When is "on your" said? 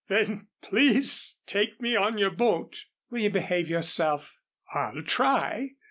1.95-2.31